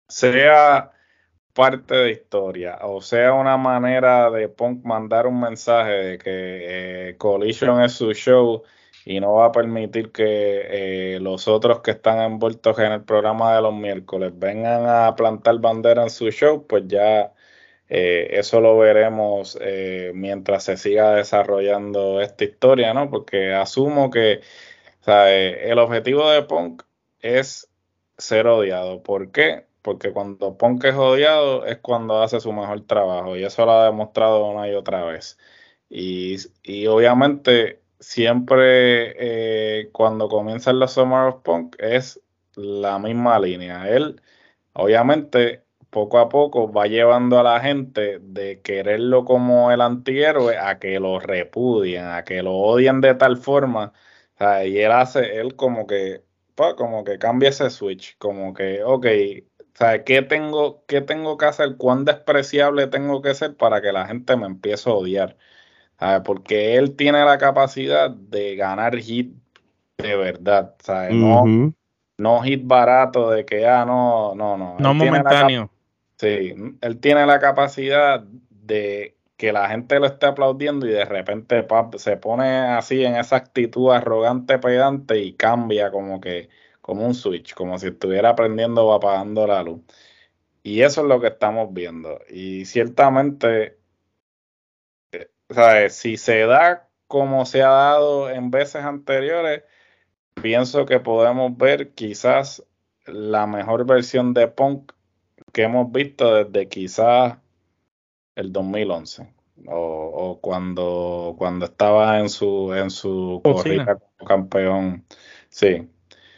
sea 0.08 0.92
parte 1.54 1.94
de 1.94 2.12
historia 2.12 2.78
o 2.82 3.00
sea 3.00 3.34
una 3.34 3.56
manera 3.56 4.30
de 4.30 4.48
Punk 4.48 4.84
mandar 4.84 5.26
un 5.26 5.40
mensaje 5.40 5.90
de 5.90 6.18
que 6.18 7.10
eh, 7.10 7.16
Collision 7.18 7.82
es 7.82 7.92
su 7.94 8.12
show 8.14 8.62
y 9.08 9.20
no 9.20 9.34
va 9.34 9.46
a 9.46 9.52
permitir 9.52 10.12
que 10.12 11.14
eh, 11.16 11.20
los 11.20 11.48
otros 11.48 11.80
que 11.80 11.92
están 11.92 12.20
envueltos 12.20 12.78
en 12.78 12.92
el 12.92 13.04
programa 13.04 13.54
de 13.56 13.62
los 13.62 13.74
miércoles 13.74 14.32
vengan 14.36 14.86
a 14.86 15.14
plantar 15.16 15.58
bandera 15.60 16.02
en 16.02 16.10
su 16.10 16.30
show, 16.30 16.66
pues 16.66 16.84
ya 16.88 17.32
eh, 17.88 18.28
eso 18.32 18.60
lo 18.60 18.76
veremos 18.78 19.58
eh, 19.62 20.12
mientras 20.14 20.64
se 20.64 20.76
siga 20.76 21.14
desarrollando 21.14 22.20
esta 22.20 22.44
historia, 22.44 22.92
¿no? 22.94 23.10
Porque 23.10 23.54
asumo 23.54 24.10
que 24.10 24.42
el 25.06 25.78
objetivo 25.78 26.30
de 26.30 26.42
Punk 26.42 26.82
es 27.20 27.70
ser 28.18 28.46
odiado. 28.46 29.02
¿Por 29.02 29.32
qué? 29.32 29.66
Porque 29.82 30.12
cuando 30.12 30.58
Punk 30.58 30.84
es 30.84 30.94
odiado 30.96 31.64
es 31.66 31.78
cuando 31.78 32.22
hace 32.22 32.40
su 32.40 32.52
mejor 32.52 32.82
trabajo 32.86 33.36
y 33.36 33.44
eso 33.44 33.64
lo 33.66 33.72
ha 33.72 33.86
demostrado 33.86 34.46
una 34.46 34.68
y 34.68 34.74
otra 34.74 35.04
vez. 35.04 35.38
Y, 35.88 36.36
y 36.62 36.86
obviamente 36.88 37.80
siempre 38.00 39.80
eh, 39.82 39.90
cuando 39.92 40.28
comienzan 40.28 40.78
los 40.78 40.92
Summer 40.92 41.28
of 41.28 41.42
Punk 41.42 41.76
es 41.78 42.20
la 42.54 42.98
misma 42.98 43.38
línea. 43.40 43.88
Él 43.88 44.20
obviamente 44.74 45.64
poco 45.90 46.18
a 46.18 46.28
poco 46.28 46.72
va 46.72 46.86
llevando 46.86 47.38
a 47.38 47.42
la 47.42 47.60
gente 47.60 48.18
de 48.20 48.60
quererlo 48.62 49.24
como 49.24 49.70
el 49.72 49.80
antihéroe 49.80 50.56
a 50.58 50.78
que 50.78 51.00
lo 51.00 51.18
repudien, 51.20 52.06
a 52.06 52.24
que 52.24 52.42
lo 52.42 52.54
odien 52.56 53.00
de 53.00 53.14
tal 53.14 53.36
forma. 53.38 53.92
y 54.66 54.78
él 54.78 54.92
hace, 54.92 55.40
él 55.40 55.56
como 55.56 55.86
que, 55.86 56.24
pues, 56.54 56.74
como 56.74 57.04
que 57.04 57.18
cambia 57.18 57.48
ese 57.50 57.70
switch, 57.70 58.16
como 58.18 58.54
que, 58.54 58.82
ok. 58.84 59.06
¿Qué 60.04 60.22
tengo, 60.22 60.84
¿Qué 60.86 61.00
tengo 61.00 61.36
que 61.38 61.46
hacer? 61.46 61.76
¿Cuán 61.76 62.04
despreciable 62.04 62.86
tengo 62.88 63.22
que 63.22 63.34
ser 63.34 63.56
para 63.56 63.80
que 63.80 63.92
la 63.92 64.06
gente 64.06 64.36
me 64.36 64.46
empiece 64.46 64.90
a 64.90 64.92
odiar? 64.94 65.36
Porque 66.24 66.76
él 66.76 66.94
tiene 66.94 67.24
la 67.24 67.38
capacidad 67.38 68.10
de 68.10 68.56
ganar 68.56 68.96
hit 68.98 69.34
de 69.98 70.16
verdad, 70.16 70.76
¿sabes? 70.78 71.14
No, 71.14 71.74
no 72.18 72.40
hit 72.42 72.62
barato 72.64 73.30
de 73.30 73.44
que, 73.44 73.66
ah, 73.66 73.84
no, 73.84 74.34
no, 74.34 74.56
no. 74.56 74.76
No 74.78 74.94
momentáneo. 74.94 75.70
Sí, 76.16 76.54
él 76.80 76.98
tiene 77.00 77.26
la 77.26 77.38
capacidad 77.38 78.22
de 78.50 79.16
que 79.36 79.52
la 79.52 79.68
gente 79.68 80.00
lo 80.00 80.06
esté 80.06 80.26
aplaudiendo 80.26 80.86
y 80.86 80.90
de 80.90 81.04
repente 81.04 81.64
se 81.96 82.16
pone 82.16 82.48
así 82.48 83.04
en 83.04 83.14
esa 83.14 83.36
actitud 83.36 83.92
arrogante, 83.92 84.58
pedante 84.58 85.18
y 85.18 85.32
cambia 85.34 85.92
como 85.92 86.20
que, 86.20 86.48
como 86.80 87.06
un 87.06 87.14
switch, 87.14 87.54
como 87.54 87.78
si 87.78 87.88
estuviera 87.88 88.30
aprendiendo 88.30 88.84
o 88.84 88.92
apagando 88.92 89.46
la 89.46 89.62
luz. 89.62 89.80
Y 90.64 90.82
eso 90.82 91.02
es 91.02 91.06
lo 91.06 91.20
que 91.20 91.28
estamos 91.28 91.72
viendo. 91.72 92.18
Y 92.28 92.64
ciertamente, 92.64 93.77
eh, 95.48 95.90
si 95.90 96.16
se 96.16 96.46
da 96.46 96.88
como 97.06 97.46
se 97.46 97.62
ha 97.62 97.68
dado 97.68 98.30
en 98.30 98.50
veces 98.50 98.84
anteriores, 98.84 99.64
pienso 100.42 100.86
que 100.86 101.00
podemos 101.00 101.56
ver 101.56 101.94
quizás 101.94 102.64
la 103.06 103.46
mejor 103.46 103.86
versión 103.86 104.34
de 104.34 104.48
Punk 104.48 104.92
que 105.52 105.62
hemos 105.62 105.90
visto 105.90 106.34
desde 106.34 106.68
quizás 106.68 107.38
el 108.34 108.52
2011 108.52 109.32
o, 109.66 109.74
o, 109.74 110.40
cuando, 110.40 111.34
cuando 111.38 111.64
estaba 111.66 112.20
en 112.20 112.28
su 112.28 112.72
en 112.74 112.90
su 112.90 113.40
corrida 113.42 113.96
como 113.96 114.28
campeón. 114.28 115.04
Sí. 115.48 115.88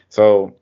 So, 0.08 0.56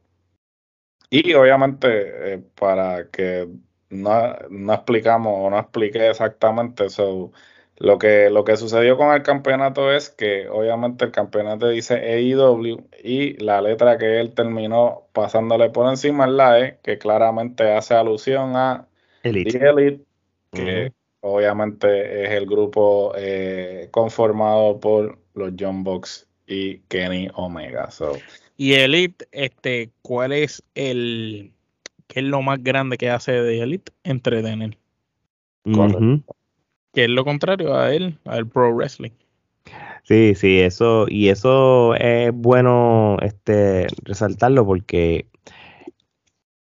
y 1.10 1.32
obviamente 1.34 2.34
eh, 2.34 2.38
para 2.54 3.08
que 3.10 3.48
no, 3.90 4.34
no 4.50 4.74
explicamos 4.74 5.32
o 5.36 5.50
no 5.50 5.58
expliqué 5.58 6.10
exactamente, 6.10 6.90
so, 6.90 7.32
lo 7.80 7.98
que, 7.98 8.28
lo 8.30 8.44
que 8.44 8.56
sucedió 8.56 8.96
con 8.96 9.14
el 9.14 9.22
campeonato 9.22 9.92
es 9.92 10.10
que 10.10 10.48
obviamente 10.48 11.04
el 11.04 11.12
campeonato 11.12 11.68
dice 11.68 11.94
AEW 11.94 12.88
y 13.02 13.34
la 13.42 13.62
letra 13.62 13.98
que 13.98 14.18
él 14.18 14.34
terminó 14.34 15.04
pasándole 15.12 15.70
por 15.70 15.88
encima 15.88 16.26
es 16.26 16.32
la 16.32 16.60
E, 16.60 16.78
que 16.82 16.98
claramente 16.98 17.72
hace 17.72 17.94
alusión 17.94 18.56
a 18.56 18.88
Elite, 19.22 19.58
Elite 19.64 20.04
que 20.50 20.92
obviamente 21.20 22.24
es 22.24 22.30
el 22.32 22.46
grupo 22.46 23.12
eh, 23.16 23.88
conformado 23.92 24.80
por 24.80 25.18
los 25.34 25.52
John 25.58 25.84
Box 25.84 26.26
y 26.48 26.78
Kenny 26.88 27.28
Omega. 27.34 27.90
Y 28.56 28.72
Elite, 28.74 29.26
este, 29.30 29.90
¿cuál 30.02 30.32
es 30.32 30.64
el 30.74 31.52
qué 32.08 32.20
es 32.20 32.26
lo 32.26 32.42
más 32.42 32.60
grande 32.60 32.96
que 32.96 33.10
hace 33.10 33.32
de 33.32 33.60
Elite? 33.60 33.92
Entretener. 34.02 34.76
Correcto 35.62 36.37
que 36.98 37.04
es 37.04 37.10
lo 37.10 37.24
contrario 37.24 37.76
a 37.76 37.94
él, 37.94 38.18
al 38.24 38.48
pro 38.48 38.74
wrestling. 38.74 39.12
Sí, 40.02 40.34
sí, 40.34 40.58
eso, 40.58 41.06
y 41.08 41.28
eso 41.28 41.94
es 41.94 42.32
bueno 42.34 43.18
este 43.22 43.86
resaltarlo 44.02 44.66
porque 44.66 45.28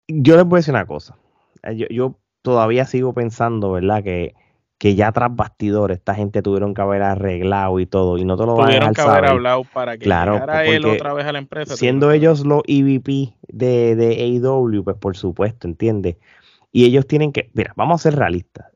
yo 0.08 0.38
les 0.38 0.46
voy 0.46 0.56
a 0.56 0.60
decir 0.60 0.74
una 0.74 0.86
cosa. 0.86 1.18
Eh, 1.64 1.88
yo, 1.90 2.20
todavía 2.42 2.86
sigo 2.86 3.14
pensando, 3.14 3.74
¿verdad? 3.74 4.02
Que, 4.02 4.34
que 4.78 4.96
ya 4.96 5.12
tras 5.12 5.36
bastidores 5.36 5.98
esta 5.98 6.16
gente 6.16 6.42
tuvieron 6.42 6.74
que 6.74 6.82
haber 6.84 7.02
arreglado 7.02 7.82
y 7.82 7.86
todo, 7.86 8.18
y 8.18 8.24
no 8.24 8.38
te 8.38 8.46
lo 8.46 8.56
van 8.56 8.62
a 8.62 8.68
Tuvieron 8.68 8.94
que 8.94 9.02
haber 9.02 9.26
hablado 9.26 9.64
para 9.74 9.98
que 9.98 10.06
claro, 10.06 10.36
llegara 10.36 10.66
él 10.66 10.86
otra 10.86 11.14
vez 11.14 11.26
a 11.26 11.34
la 11.34 11.40
empresa. 11.40 11.76
Siendo 11.76 12.14
ellos 12.14 12.46
los 12.46 12.62
EVP 12.66 13.36
de, 13.50 13.98
de 13.98 14.24
AEW, 14.24 14.86
pues 14.86 14.96
por 14.96 15.18
supuesto, 15.18 15.68
¿entiendes? 15.68 16.16
Y 16.72 16.86
ellos 16.86 17.08
tienen 17.08 17.34
que, 17.34 17.52
mira, 17.54 17.74
vamos 17.76 18.00
a 18.00 18.04
ser 18.04 18.18
realistas 18.18 18.73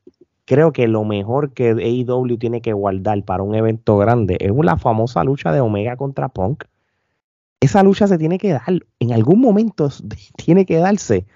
creo 0.48 0.72
que 0.72 0.88
lo 0.88 1.04
mejor 1.04 1.52
que 1.52 1.72
AEW 1.72 2.38
tiene 2.38 2.62
que 2.62 2.72
guardar 2.72 3.22
para 3.22 3.42
un 3.42 3.54
evento 3.54 3.98
grande 3.98 4.38
es 4.40 4.50
la 4.50 4.78
famosa 4.78 5.22
lucha 5.22 5.52
de 5.52 5.60
Omega 5.60 5.96
contra 5.96 6.30
Punk. 6.30 6.64
Esa 7.60 7.82
lucha 7.82 8.06
se 8.06 8.16
tiene 8.16 8.38
que 8.38 8.52
dar, 8.52 8.86
en 8.98 9.12
algún 9.12 9.40
momento 9.40 9.90
tiene 10.42 10.64
que 10.64 10.78
darse 10.78 11.26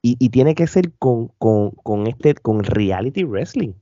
y, 0.00 0.28
tiene 0.30 0.54
que 0.54 0.68
ser 0.68 0.92
con, 0.98 1.28
con, 1.38 2.06
este, 2.06 2.34
con 2.34 2.62
reality 2.62 3.24
wrestling. 3.24 3.72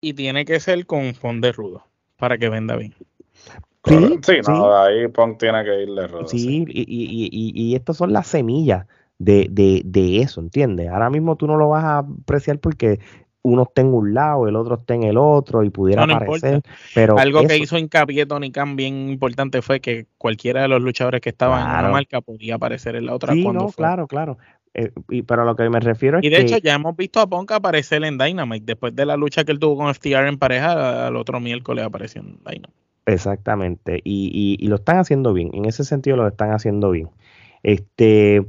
Y 0.00 0.14
tiene 0.14 0.46
que 0.46 0.58
ser 0.58 0.86
con 0.86 1.12
Punk 1.12 1.42
de 1.42 1.52
Rudo 1.52 1.86
para 2.16 2.38
que 2.38 2.48
venda 2.48 2.76
bien. 2.76 2.94
Sí, 3.84 4.18
sí, 4.22 4.32
no, 4.46 4.74
ahí 4.74 5.06
Punk 5.08 5.38
tiene 5.38 5.64
que 5.64 5.82
irle 5.82 6.06
rudo. 6.06 6.28
Sí, 6.28 6.64
Y, 6.68 6.82
y, 6.82 7.28
y, 7.30 7.52
y 7.62 7.74
estas 7.74 7.98
son 7.98 8.14
las 8.14 8.26
semillas 8.26 8.86
de, 9.18 9.48
de, 9.50 9.82
de, 9.84 10.20
eso, 10.20 10.40
¿entiendes? 10.40 10.88
Ahora 10.88 11.10
mismo 11.10 11.36
tú 11.36 11.46
no 11.46 11.56
lo 11.56 11.68
vas 11.68 11.84
a 11.84 11.98
apreciar 11.98 12.58
porque 12.58 13.00
uno 13.44 13.64
está 13.64 13.82
en 13.82 13.92
un 13.92 14.14
lado, 14.14 14.48
el 14.48 14.56
otro 14.56 14.76
está 14.76 14.94
en 14.94 15.02
el 15.04 15.18
otro 15.18 15.62
y 15.64 15.70
pudiera 15.70 16.04
aparecer. 16.04 16.62
Pero 16.94 17.18
Algo 17.18 17.46
que 17.46 17.58
hizo 17.58 17.76
hincapié 17.76 18.24
Tony 18.24 18.50
Khan 18.50 18.74
bien 18.74 19.10
importante 19.10 19.60
fue 19.60 19.80
que 19.80 20.06
cualquiera 20.16 20.62
de 20.62 20.68
los 20.68 20.82
luchadores 20.82 21.20
que 21.20 21.28
estaban 21.28 21.62
en 21.62 21.78
una 21.80 21.90
marca 21.90 22.22
podía 22.22 22.54
aparecer 22.54 22.96
en 22.96 23.06
la 23.06 23.14
otra. 23.14 23.34
Sí, 23.34 23.46
no, 23.46 23.68
claro, 23.68 24.06
claro. 24.06 24.38
Eh, 24.72 24.90
y, 25.10 25.22
pero 25.22 25.42
a 25.42 25.44
lo 25.44 25.54
que 25.54 25.68
me 25.68 25.78
refiero 25.78 26.18
es 26.18 26.24
y 26.24 26.30
de 26.30 26.40
hecho 26.40 26.58
ya 26.58 26.74
hemos 26.74 26.96
visto 26.96 27.20
a 27.20 27.28
Punk 27.28 27.52
aparecer 27.52 28.02
en 28.02 28.18
Dynamite 28.18 28.64
después 28.64 28.96
de 28.96 29.06
la 29.06 29.16
lucha 29.16 29.44
que 29.44 29.52
él 29.52 29.60
tuvo 29.60 29.76
con 29.76 29.94
FTR 29.94 30.26
en 30.26 30.36
pareja 30.36 31.06
al 31.06 31.14
otro 31.14 31.38
miércoles 31.38 31.84
apareció 31.84 32.22
en 32.22 32.38
Dynamite 32.38 32.72
exactamente 33.06 34.00
y, 34.02 34.32
y, 34.34 34.64
y, 34.64 34.66
lo 34.66 34.74
están 34.74 34.98
haciendo 34.98 35.32
bien 35.32 35.50
en 35.52 35.66
ese 35.66 35.84
sentido 35.84 36.16
lo 36.16 36.26
están 36.26 36.50
haciendo 36.50 36.90
bien 36.90 37.08
este 37.62 38.44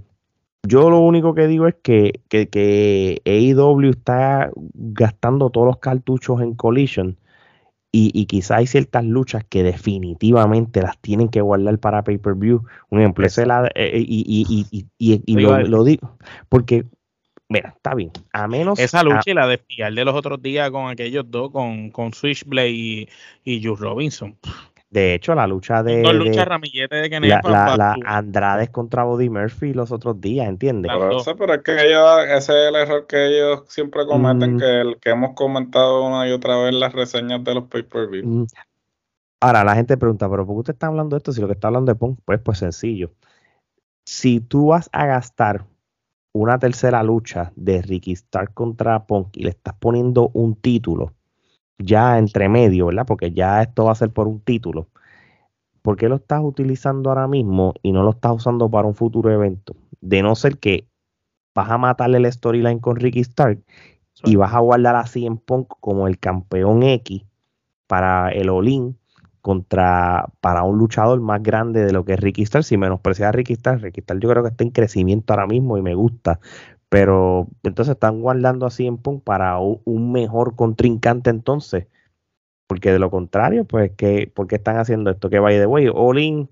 yo 0.68 0.90
lo 0.90 1.00
único 1.00 1.34
que 1.34 1.48
digo 1.48 1.68
es 1.68 1.76
que, 1.82 2.22
que, 2.30 2.48
que 2.50 3.22
AEW 3.26 3.90
está 3.90 4.52
gastando 4.74 5.50
todos 5.50 5.68
los 5.68 5.78
cartuchos 5.78 6.42
en 6.42 6.56
Collision 6.56 7.18
y, 7.92 8.12
y 8.14 8.26
quizá 8.26 8.58
hay 8.58 8.68
ciertas 8.68 9.06
luchas 9.06 9.46
que 9.48 9.64
definitivamente 9.64 10.82
las 10.82 11.00
tienen 11.00 11.30
que 11.30 11.40
guardar 11.40 11.80
para 11.80 12.04
pay-per-view. 12.04 12.64
Un 12.90 13.00
ejemplo, 13.00 13.26
es 13.26 13.38
la, 13.38 13.72
eh, 13.74 14.04
y, 14.06 14.66
y, 14.70 14.86
y, 14.98 15.22
y 15.26 15.40
lo, 15.40 15.84
digo 15.86 16.18
porque, 16.50 16.84
mira, 17.48 17.74
está 17.78 17.96
bien, 17.96 18.12
a 18.34 18.50
menos... 18.50 18.80
Esa 18.80 19.02
lucha 19.02 19.24
y 19.28 19.34
la 19.34 19.48
de 19.48 19.62
de 19.68 20.06
los 20.06 20.14
otros 20.14 20.42
días 20.42 20.72
con 20.72 20.90
aquellos 20.90 21.24
dos, 21.32 21.52
con, 21.52 21.90
con 21.92 22.12
Switchblade 22.12 22.70
y, 22.70 23.10
y 23.46 23.64
Jules 23.64 23.80
Robinson. 23.80 24.36
De 24.96 25.14
hecho, 25.14 25.36
la 25.36 25.46
lucha 25.46 25.84
de. 25.84 26.02
Dos 26.02 26.16
luchas 26.16 26.48
ramillete 26.48 26.96
de 26.96 27.10
que 27.10 27.20
La, 27.20 27.42
la, 27.44 27.76
la 27.76 27.98
Andrade 28.06 28.70
contra 28.70 29.04
Body 29.04 29.30
Murphy 29.30 29.74
los 29.74 29.92
otros 29.92 30.22
días, 30.22 30.48
¿entiendes? 30.48 30.90
Pero, 30.90 31.36
pero, 31.38 31.54
es 31.56 31.64
que 31.64 31.74
ellos, 31.86 32.24
ese 32.30 32.38
es 32.38 32.70
el 32.70 32.76
error 32.76 33.06
que 33.06 33.28
ellos 33.28 33.64
siempre 33.68 34.06
cometen, 34.06 34.56
mm. 34.56 34.58
que, 34.58 34.80
el, 34.80 34.98
que 35.02 35.10
hemos 35.10 35.34
comentado 35.34 36.02
una 36.08 36.26
y 36.30 36.32
otra 36.32 36.58
vez 36.60 36.74
las 36.74 36.94
reseñas 36.94 37.44
de 37.44 37.56
los 37.56 37.66
pay-per-view. 37.66 38.26
Mm. 38.26 38.46
Ahora, 39.42 39.66
la 39.66 39.76
gente 39.76 39.98
pregunta, 39.98 40.30
¿pero 40.30 40.46
por 40.46 40.56
qué 40.56 40.60
usted 40.60 40.74
está 40.76 40.88
hablando 40.88 41.14
de 41.14 41.18
esto 41.18 41.34
si 41.34 41.42
lo 41.42 41.48
que 41.48 41.54
está 41.54 41.68
hablando 41.68 41.92
de 41.92 42.00
Punk? 42.00 42.20
Pues, 42.24 42.40
pues 42.40 42.60
sencillo. 42.60 43.12
Si 44.06 44.40
tú 44.40 44.68
vas 44.68 44.90
a 44.94 45.08
gastar 45.08 45.66
una 46.32 46.58
tercera 46.58 47.04
lucha 47.04 47.52
de 47.58 47.82
Ricky 47.82 48.14
Stark 48.14 48.54
contra 48.54 49.06
Punk 49.08 49.36
y 49.36 49.44
le 49.44 49.50
estás 49.50 49.74
poniendo 49.78 50.30
un 50.34 50.56
título 50.56 51.12
ya 51.78 52.18
entre 52.18 52.50
medio, 52.50 52.88
¿verdad? 52.88 53.06
Porque 53.06 53.32
ya 53.32 53.62
esto 53.62 53.86
va 53.86 53.92
a 53.92 53.96
ser 53.96 54.12
por 54.12 54.28
un 54.28 54.40
título. 54.42 54.88
¿Por 55.82 55.98
qué 55.98 56.10
lo 56.10 56.16
estás 56.16 56.42
utilizando 56.44 57.10
ahora 57.10 57.28
mismo 57.28 57.74
y 57.84 57.92
no 57.92 58.04
lo 58.04 58.12
estás 58.12 58.32
usando 58.34 58.70
para 58.70 58.88
un 58.88 58.96
futuro 58.96 59.32
evento? 59.32 59.76
De 60.02 60.24
no 60.24 60.36
ser 60.36 60.58
que 60.58 60.88
vas 61.54 61.70
a 61.70 61.78
matarle 61.78 62.18
el 62.18 62.32
storyline 62.32 62.80
con 62.80 62.96
Ricky 62.96 63.22
Stark 63.22 63.64
y 64.24 64.36
vas 64.36 64.54
a 64.54 64.60
guardar 64.60 64.96
así 64.96 65.26
en 65.26 65.38
Punk 65.38 65.74
como 65.80 66.08
el 66.08 66.20
campeón 66.20 66.84
X 66.84 67.24
para 67.88 68.30
el 68.30 68.50
Olin 68.50 68.98
contra 69.42 70.26
para 70.42 70.64
un 70.64 70.80
luchador 70.80 71.22
más 71.22 71.44
grande 71.44 71.86
de 71.86 71.94
lo 71.94 72.04
que 72.04 72.14
es 72.14 72.20
Ricky 72.20 72.42
Stark. 72.44 72.64
Si 72.64 72.78
menosprecias 72.78 73.30
a 73.30 73.32
Ricky 73.32 73.54
Stark, 73.54 73.82
Ricky 73.82 74.00
Stark 74.00 74.20
yo 74.20 74.30
creo 74.30 74.44
que 74.44 74.50
está 74.50 74.64
en 74.64 74.72
crecimiento 74.72 75.34
ahora 75.34 75.46
mismo 75.46 75.78
y 75.78 75.84
me 75.84 75.94
gusta. 75.94 76.40
Pero 76.96 77.50
entonces 77.64 77.96
están 77.96 78.22
guardando 78.22 78.66
así 78.66 78.88
en 78.88 78.98
Punk 78.98 79.22
para 79.22 79.60
un 79.60 80.14
mejor 80.14 80.56
contrincante 80.56 81.30
entonces. 81.30 81.88
Porque 82.68 82.94
de 82.94 83.00
lo 83.00 83.12
contrario, 83.12 83.66
pues, 83.66 83.92
que, 83.98 84.32
¿por 84.34 84.48
qué 84.48 84.56
están 84.56 84.78
haciendo 84.78 85.12
esto? 85.12 85.30
Que 85.30 85.40
vaya 85.40 85.60
de 85.60 85.66
way, 85.66 85.90
Olin 85.94 86.50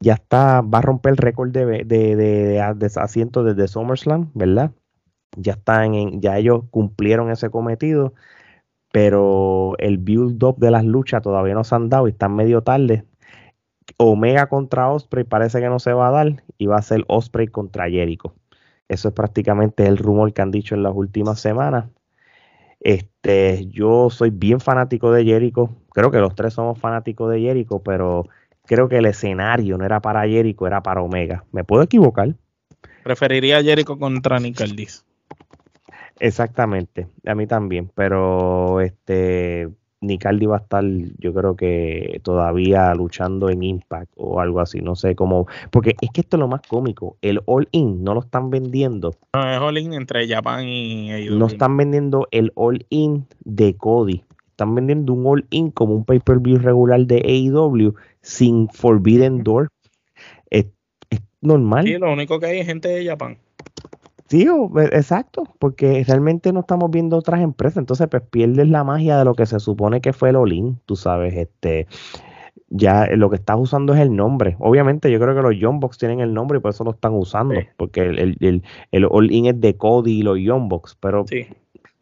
ya 0.00 0.14
está, 0.14 0.62
va 0.62 0.78
a 0.78 0.80
romper 0.80 1.10
el 1.10 1.16
récord 1.18 1.50
de, 1.50 1.84
de, 1.84 2.16
de, 2.16 2.60
asientos 2.96 3.44
desde 3.44 3.68
SummerSlam, 3.68 4.30
¿verdad? 4.32 4.72
Ya 5.36 5.52
están 5.52 5.94
en, 5.94 6.22
ya 6.22 6.38
ellos 6.38 6.64
cumplieron 6.70 7.30
ese 7.30 7.50
cometido, 7.50 8.14
pero 8.90 9.74
el 9.80 9.98
build-up 9.98 10.56
de 10.56 10.70
las 10.70 10.84
luchas 10.86 11.22
todavía 11.22 11.52
no 11.52 11.64
se 11.64 11.74
han 11.74 11.90
dado 11.90 12.08
y 12.08 12.12
están 12.12 12.34
medio 12.36 12.62
tarde. 12.62 13.04
Omega 13.98 14.48
contra 14.48 14.90
Osprey 14.90 15.24
parece 15.24 15.60
que 15.60 15.68
no 15.68 15.78
se 15.78 15.92
va 15.92 16.08
a 16.08 16.10
dar 16.10 16.42
y 16.56 16.68
va 16.68 16.78
a 16.78 16.82
ser 16.82 17.04
Osprey 17.06 17.48
contra 17.48 17.90
Jericho. 17.90 18.34
Eso 18.90 19.06
es 19.06 19.14
prácticamente 19.14 19.86
el 19.86 19.98
rumor 19.98 20.32
que 20.32 20.42
han 20.42 20.50
dicho 20.50 20.74
en 20.74 20.82
las 20.82 20.92
últimas 20.92 21.38
semanas. 21.38 21.84
Este, 22.80 23.68
yo 23.68 24.10
soy 24.10 24.30
bien 24.30 24.58
fanático 24.58 25.12
de 25.12 25.24
Jericho. 25.24 25.70
Creo 25.92 26.10
que 26.10 26.18
los 26.18 26.34
tres 26.34 26.54
somos 26.54 26.76
fanáticos 26.76 27.30
de 27.30 27.38
Jericho, 27.40 27.78
pero 27.84 28.26
creo 28.66 28.88
que 28.88 28.98
el 28.98 29.06
escenario 29.06 29.78
no 29.78 29.84
era 29.84 30.00
para 30.00 30.26
Jericho, 30.26 30.66
era 30.66 30.82
para 30.82 31.02
Omega. 31.02 31.44
¿Me 31.52 31.62
puedo 31.62 31.84
equivocar? 31.84 32.34
Preferiría 33.04 33.58
a 33.58 33.62
Jericho 33.62 33.96
contra 33.96 34.40
Nick 34.40 34.60
Exactamente, 36.18 37.06
a 37.24 37.36
mí 37.36 37.46
también, 37.46 37.92
pero 37.94 38.80
este 38.80 39.68
Nicaldi 40.00 40.46
va 40.46 40.56
a 40.56 40.60
estar, 40.60 40.84
yo 41.18 41.34
creo 41.34 41.56
que 41.56 42.20
todavía 42.22 42.94
luchando 42.94 43.50
en 43.50 43.62
Impact 43.62 44.10
o 44.16 44.40
algo 44.40 44.60
así, 44.60 44.80
no 44.80 44.96
sé 44.96 45.14
cómo, 45.14 45.46
porque 45.70 45.94
es 46.00 46.10
que 46.10 46.22
esto 46.22 46.36
es 46.36 46.40
lo 46.40 46.48
más 46.48 46.62
cómico, 46.66 47.18
el 47.20 47.40
All 47.44 47.68
In 47.72 48.02
no 48.02 48.14
lo 48.14 48.20
están 48.20 48.50
vendiendo. 48.50 49.14
No, 49.34 49.50
es 49.50 49.60
All 49.60 49.76
In 49.78 49.92
entre 49.92 50.26
Japan 50.26 50.66
y 50.66 51.10
AEW. 51.12 51.38
No 51.38 51.46
están 51.46 51.76
vendiendo 51.76 52.28
el 52.30 52.50
All 52.54 52.86
In 52.88 53.26
de 53.44 53.74
Cody, 53.74 54.24
están 54.48 54.74
vendiendo 54.74 55.12
un 55.12 55.26
All 55.26 55.46
In 55.50 55.70
como 55.70 55.94
un 55.94 56.04
pay-per-view 56.04 56.58
regular 56.58 57.06
de 57.06 57.16
AEW 57.16 57.94
sin 58.22 58.68
Forbidden 58.70 59.42
Door. 59.42 59.68
Es, 60.48 60.66
es 61.10 61.20
normal. 61.42 61.86
Sí, 61.86 61.98
lo 61.98 62.10
único 62.10 62.40
que 62.40 62.46
hay 62.46 62.60
es 62.60 62.66
gente 62.66 62.88
de 62.88 63.04
Japan. 63.04 63.38
Sí, 64.30 64.46
exacto, 64.92 65.42
porque 65.58 66.04
realmente 66.06 66.52
no 66.52 66.60
estamos 66.60 66.88
viendo 66.88 67.16
otras 67.16 67.40
empresas, 67.40 67.78
entonces 67.78 68.06
pues 68.08 68.22
pierdes 68.22 68.68
la 68.68 68.84
magia 68.84 69.18
de 69.18 69.24
lo 69.24 69.34
que 69.34 69.44
se 69.44 69.58
supone 69.58 70.00
que 70.00 70.12
fue 70.12 70.28
el 70.28 70.36
Olin, 70.36 70.78
tú 70.86 70.94
sabes, 70.94 71.34
este 71.34 71.88
ya 72.68 73.08
lo 73.16 73.28
que 73.28 73.34
estás 73.34 73.56
usando 73.58 73.92
es 73.92 73.98
el 73.98 74.14
nombre. 74.14 74.54
Obviamente 74.60 75.10
yo 75.10 75.18
creo 75.18 75.34
que 75.34 75.42
los 75.42 75.58
Young 75.58 75.80
Box 75.80 75.98
tienen 75.98 76.20
el 76.20 76.32
nombre 76.32 76.58
y 76.58 76.60
por 76.60 76.70
eso 76.70 76.84
lo 76.84 76.92
están 76.92 77.12
usando, 77.14 77.56
porque 77.76 78.02
el, 78.02 78.36
el, 78.40 78.62
el, 78.92 79.04
All-In 79.10 79.46
es 79.46 79.60
de 79.60 79.76
Cody 79.76 80.20
y 80.20 80.22
los 80.22 80.38
Young 80.38 80.68
Box, 80.68 80.96
pero, 81.00 81.24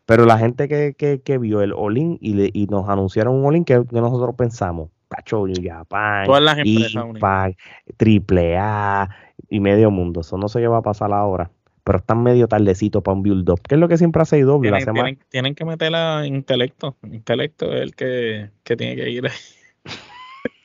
pero 0.04 0.26
la 0.26 0.37
gente 0.37 0.68
que, 0.68 0.92
que, 0.99 1.23
que 1.23 1.38
vio 1.38 1.62
el 1.62 1.73
All-In 1.73 2.18
y, 2.20 2.50
y 2.52 2.66
nos 2.66 2.90
anunciaron 2.90 3.37
un 3.37 3.47
All-In 3.47 3.64
que, 3.64 3.82
nosotros 3.90 4.35
pensamos, 4.37 4.90
Pacho, 5.08 5.47
Japan, 5.62 6.26
Todas 6.26 6.42
las 6.42 6.58
empresas 6.58 7.06
Impact, 7.06 7.58
Triple 7.97 8.58
A 8.58 9.08
y 9.49 9.61
medio 9.61 9.90
mundo, 9.90 10.20
eso 10.20 10.37
no 10.37 10.49
sé 10.49 10.61
qué 10.61 10.68
va 10.68 10.76
a 10.76 10.82
pasar 10.82 11.11
ahora 11.14 11.50
pero 11.88 12.00
están 12.00 12.23
medio 12.23 12.49
tardecito 12.49 13.02
para 13.02 13.16
un 13.16 13.23
build-up. 13.23 13.62
¿Qué 13.66 13.76
es 13.76 13.80
lo 13.80 13.88
que 13.88 13.97
siempre 13.97 14.21
hace 14.21 14.38
IW? 14.40 14.61
Tienen, 14.61 15.18
tienen, 15.30 15.54
que 15.54 15.64
meterla 15.64 16.26
en 16.26 16.35
intelecto. 16.35 16.99
Intelecto 17.02 17.73
es 17.73 17.80
el 17.80 17.95
que, 17.95 18.50
tiene 18.62 18.95
que 18.95 19.09
ir 19.09 19.26
ahí. 19.26 19.33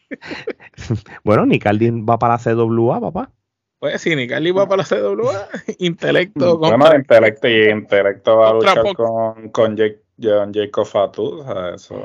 bueno, 1.23 1.45
Nicaldi 1.45 1.91
va 2.01 2.19
para 2.19 2.33
la 2.33 2.43
CWA, 2.43 2.99
papá. 2.99 3.31
Pues 3.79 4.01
si 4.01 4.13
Nicaldi 4.13 4.51
va 4.51 4.67
para 4.67 4.83
la 4.83 4.89
CWA, 4.89 5.47
intelecto. 5.79 6.57
Bueno, 6.57 6.93
intelecto 6.93 7.47
y 7.47 7.69
intelecto 7.69 8.39
va 8.39 8.49
a 8.49 8.53
luchar 8.55 8.93
con, 8.93 9.47
con 9.47 9.77
Jacob 9.77 10.85
Fatu. 10.85 11.45
eso, 11.73 12.03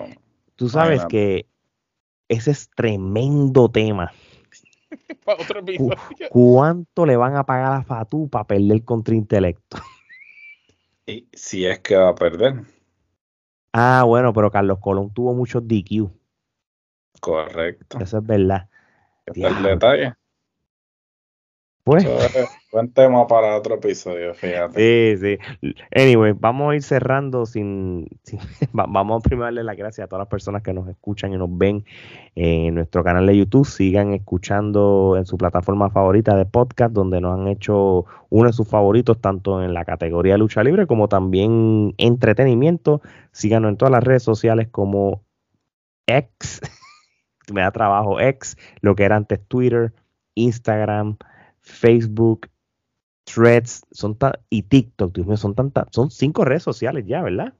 Tú 0.54 0.68
sabes 0.68 1.04
que 1.06 1.44
ese 2.28 2.52
es 2.52 2.70
tremendo 2.70 3.68
tema. 3.68 4.12
¿Cuánto 6.30 7.06
le 7.06 7.16
van 7.16 7.36
a 7.36 7.44
pagar 7.44 7.72
a 7.72 7.82
Fatu 7.82 8.28
para 8.28 8.46
perder 8.46 8.84
contra 8.84 9.14
Intelecto? 9.14 9.78
Y 11.06 11.26
si 11.32 11.64
es 11.64 11.78
que 11.78 11.96
va 11.96 12.10
a 12.10 12.14
perder. 12.14 12.64
Ah, 13.72 14.02
bueno, 14.04 14.34
pero 14.34 14.50
Carlos 14.50 14.78
Colón 14.78 15.10
tuvo 15.10 15.32
muchos 15.32 15.66
DQ. 15.66 16.10
Correcto. 17.18 17.98
Eso 17.98 18.18
es 18.18 18.26
verdad. 18.26 18.68
Este 19.24 19.40
es 19.40 19.56
el 19.56 19.62
detalle. 19.62 20.14
Pues. 21.82 22.06
Buen 22.70 22.92
tema 22.92 23.26
para 23.26 23.56
otro 23.56 23.76
episodio, 23.76 24.34
fíjate. 24.34 25.16
Sí, 25.16 25.38
sí. 25.62 25.78
Anyway, 25.94 26.34
vamos 26.38 26.72
a 26.72 26.76
ir 26.76 26.82
cerrando 26.82 27.46
sin. 27.46 28.06
vamos 28.72 29.24
a 29.24 29.28
primarle 29.28 29.64
las 29.64 29.76
gracias 29.76 30.04
a 30.04 30.08
todas 30.08 30.20
las 30.20 30.28
personas 30.28 30.62
que 30.62 30.72
nos 30.72 30.88
escuchan 30.88 31.32
y 31.32 31.38
nos 31.38 31.48
ven 31.56 31.84
en 32.34 32.74
nuestro 32.74 33.02
canal 33.02 33.26
de 33.26 33.36
YouTube. 33.36 33.66
Sigan 33.66 34.12
escuchando 34.12 35.14
en 35.16 35.24
su 35.26 35.38
plataforma 35.38 35.90
favorita 35.90 36.36
de 36.36 36.44
podcast, 36.44 36.92
donde 36.92 37.20
nos 37.20 37.38
han 37.38 37.48
hecho 37.48 38.04
uno 38.28 38.48
de 38.48 38.52
sus 38.52 38.68
favoritos, 38.68 39.20
tanto 39.20 39.62
en 39.62 39.72
la 39.74 39.84
categoría 39.84 40.34
de 40.34 40.38
lucha 40.38 40.62
libre 40.62 40.86
como 40.86 41.08
también 41.08 41.94
entretenimiento. 41.96 43.00
Síganos 43.32 43.70
en 43.70 43.76
todas 43.76 43.92
las 43.92 44.04
redes 44.04 44.22
sociales 44.22 44.68
como 44.70 45.24
X. 46.06 46.60
me 47.52 47.62
da 47.62 47.70
trabajo 47.70 48.20
X, 48.20 48.56
lo 48.82 48.94
que 48.94 49.04
era 49.04 49.16
antes 49.16 49.40
Twitter, 49.48 49.94
Instagram. 50.34 51.16
Facebook, 51.68 52.48
Threads, 53.34 53.82
son 53.90 54.16
y 54.50 54.62
TikTok, 54.62 55.14
Dios 55.14 55.26
mío, 55.26 55.36
son 55.36 55.54
tantas, 55.54 55.86
son 55.90 56.10
cinco 56.10 56.44
redes 56.44 56.62
sociales 56.62 57.04
ya, 57.06 57.22
¿verdad? 57.22 57.54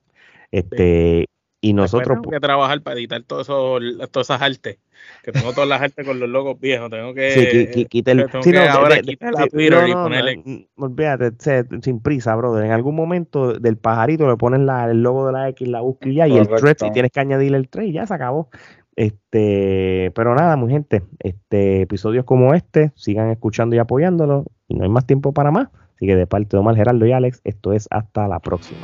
Este, 0.50 1.26
y 1.60 1.72
nosotros 1.72 2.18
tengo 2.18 2.30
que 2.30 2.40
trabajar 2.40 2.82
para 2.82 2.98
editar 2.98 3.22
todo 3.24 3.40
eso, 3.40 3.78
todas 4.12 4.30
esas 4.30 4.40
artes, 4.40 4.78
que 5.24 5.32
tengo 5.32 5.52
todas 5.52 5.68
las 5.68 5.82
artes 5.82 6.06
con 6.06 6.20
los 6.20 6.28
logos 6.28 6.58
viejos, 6.60 6.88
tengo 6.88 7.12
que 7.14 7.68
sí, 7.72 7.84
quítale, 7.86 8.26
sí, 8.42 8.52
no, 8.52 8.60
ahora 8.60 8.96
la 8.96 9.46
Twitter 9.48 9.88
y 9.88 9.92
ponerle 9.92 10.68
olvídate, 10.76 11.32
sin 11.82 12.00
prisa, 12.00 12.36
brother, 12.36 12.64
en 12.64 12.70
algún 12.70 12.94
momento 12.94 13.54
del 13.54 13.76
pajarito 13.76 14.28
le 14.28 14.36
pones 14.36 14.60
la, 14.60 14.88
el 14.88 15.02
logo 15.02 15.26
de 15.26 15.32
la 15.32 15.48
X, 15.48 15.66
la 15.66 15.82
ya, 16.02 16.28
y 16.28 16.38
el 16.38 16.46
thread, 16.46 16.76
y 16.80 16.92
tienes 16.92 17.10
que 17.10 17.20
añadirle 17.20 17.58
el 17.58 17.68
thread 17.68 17.86
y 17.86 17.92
ya 17.92 18.06
se 18.06 18.14
acabó. 18.14 18.50
Este, 18.98 20.10
pero 20.16 20.34
nada, 20.34 20.56
muy 20.56 20.72
gente, 20.72 21.04
este, 21.20 21.82
episodios 21.82 22.24
como 22.24 22.52
este, 22.52 22.90
sigan 22.96 23.30
escuchando 23.30 23.76
y 23.76 23.78
apoyándolo. 23.78 24.44
Y 24.66 24.74
no 24.74 24.82
hay 24.82 24.90
más 24.90 25.06
tiempo 25.06 25.32
para 25.32 25.52
más. 25.52 25.68
Así 25.94 26.06
que 26.06 26.16
de 26.16 26.26
parte 26.26 26.56
de 26.56 26.58
Omar 26.58 26.74
Geraldo 26.74 27.06
y 27.06 27.12
Alex, 27.12 27.40
esto 27.44 27.72
es 27.72 27.86
hasta 27.92 28.26
la 28.26 28.40
próxima. 28.40 28.80